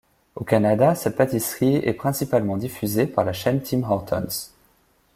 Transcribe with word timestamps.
Au 0.33 0.43
Canada, 0.43 0.95
cette 0.95 1.15
pâtisserie 1.15 1.75
est 1.75 1.93
principalement 1.93 2.57
diffusée 2.57 3.05
par 3.05 3.23
la 3.23 3.33
chaîne 3.33 3.61
Tim 3.61 3.83
Hortons. 3.83 4.49